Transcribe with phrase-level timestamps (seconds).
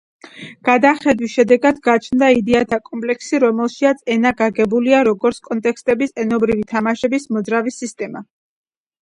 [0.67, 8.27] გადახედვის შედეგად გაჩნდა იდეათა კომპლექსი, რომელშიაც ენა გაგებულია როგორც კონტექსტების, „ენობრივი თამაშების“ მოძრავი სისტემა.